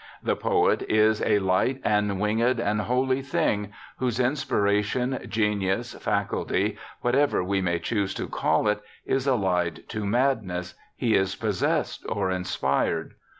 The 0.23 0.35
poet 0.35 0.81
is 0.89 1.21
a' 1.21 1.37
hght 1.53 1.79
and 1.83 2.19
winged 2.19 2.59
and 2.59 2.81
holy 2.81 3.21
thing', 3.21 3.71
whose 3.97 4.19
inspiration, 4.19 5.19
genius, 5.29 5.93
faculty, 5.93 6.79
whatever 7.01 7.43
we 7.43 7.61
may 7.61 7.77
choose 7.77 8.15
to 8.15 8.25
call 8.27 8.67
it, 8.67 8.81
is 9.05 9.27
allied 9.27 9.87
to 9.89 10.03
madness— 10.03 10.73
he 10.95 11.13
is 11.13 11.35
possessed 11.35 12.03
or 12.09 12.31
inspired. 12.31 13.13